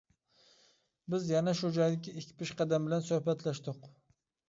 بىز 1.15 1.27
يەنە 1.33 1.55
شۇ 1.61 1.71
جايدىكى 1.77 2.17
ئىككى 2.17 2.41
پېشقەدەم 2.43 2.91
بىلەن 2.91 3.09
سۆھبەتلەشتۇق. 3.13 3.91